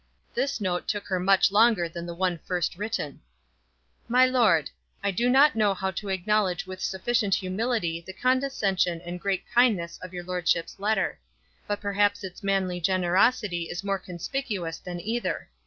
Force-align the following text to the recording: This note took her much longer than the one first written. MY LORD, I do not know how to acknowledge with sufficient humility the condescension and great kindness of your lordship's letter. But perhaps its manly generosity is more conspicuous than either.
This 0.33 0.59
note 0.59 0.87
took 0.87 1.05
her 1.09 1.19
much 1.19 1.51
longer 1.51 1.87
than 1.87 2.07
the 2.07 2.15
one 2.15 2.39
first 2.39 2.75
written. 2.75 3.21
MY 4.07 4.25
LORD, 4.25 4.71
I 5.03 5.11
do 5.11 5.29
not 5.29 5.55
know 5.55 5.75
how 5.75 5.91
to 5.91 6.09
acknowledge 6.09 6.65
with 6.65 6.81
sufficient 6.81 7.35
humility 7.35 8.01
the 8.01 8.11
condescension 8.11 8.99
and 9.01 9.21
great 9.21 9.43
kindness 9.53 9.99
of 10.01 10.11
your 10.11 10.23
lordship's 10.23 10.79
letter. 10.79 11.19
But 11.67 11.81
perhaps 11.81 12.23
its 12.23 12.41
manly 12.41 12.79
generosity 12.81 13.69
is 13.69 13.83
more 13.83 13.99
conspicuous 13.99 14.79
than 14.79 14.99
either. 14.99 15.49